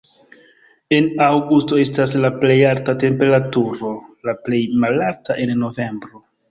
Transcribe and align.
En 0.99 1.09
aŭgusto 1.25 1.79
estas 1.83 2.17
la 2.25 2.33
plej 2.41 2.57
alta 2.73 2.97
temperaturo, 3.07 3.95
la 4.31 4.39
plej 4.49 4.67
malalta 4.87 5.43
en 5.47 5.59
novembro. 5.67 6.29